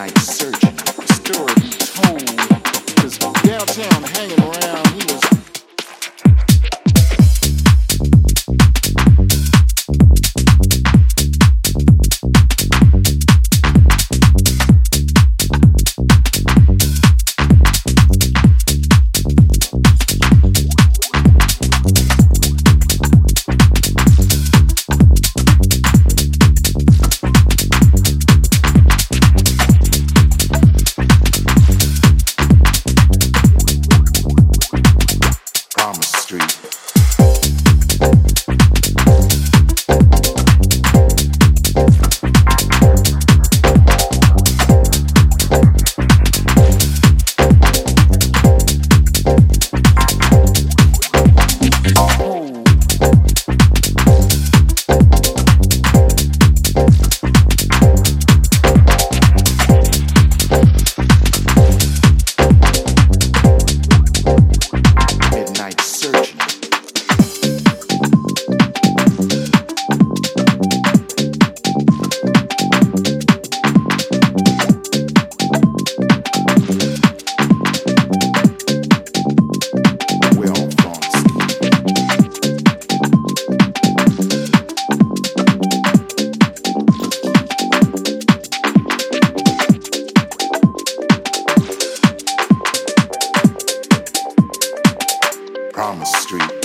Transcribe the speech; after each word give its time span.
midnight 0.00 0.18
searching. 0.20 0.89
Promise 35.80 36.08
Street. 36.08 36.79
Promise 95.80 96.12
Street. 96.16 96.59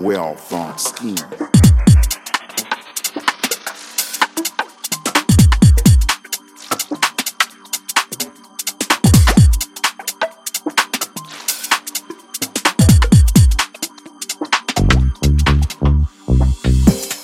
wealth 0.00 0.52
on 0.52 0.78
scheme. 0.78 1.16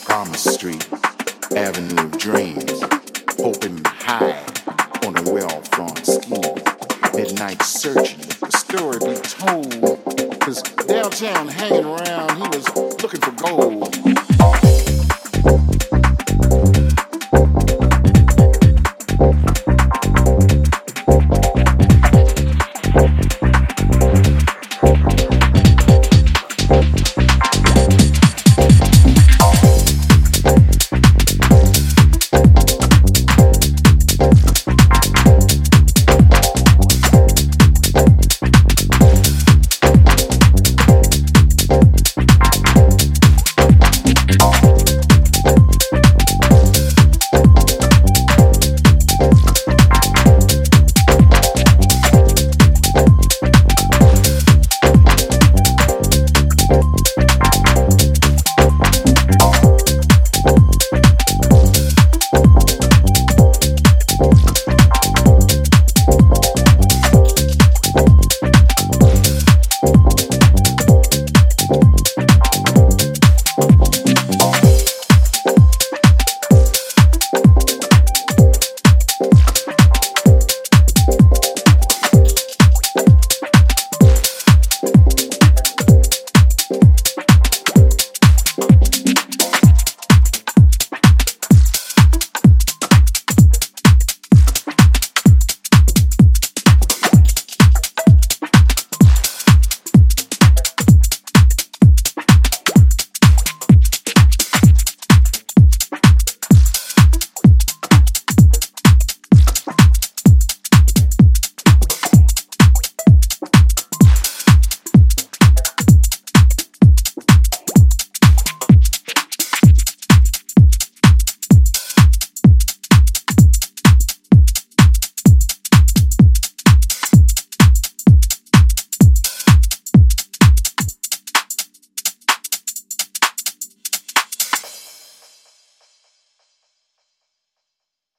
Promise 0.05 0.55
Street, 0.55 0.89
Avenue 1.57 2.05
of 2.05 2.19
Dreams, 2.19 2.83
open 3.39 3.83
high 3.85 4.45
on 5.07 5.17
a 5.17 5.23
well-drawn 5.33 5.97
scheme. 6.05 6.55
Midnight 7.15 7.63
searching, 7.63 8.19
the 8.41 8.51
story 8.51 8.99
to 8.99 9.07
be 9.07 9.17
told 9.21 10.04
Cause 10.45 10.61
downtown 10.61 11.49
hanging 11.49 11.87
around, 11.87 12.37
he 12.37 12.59
was 12.59 13.03
looking 13.03 13.21
for 13.23 13.31
gold. 13.31 14.24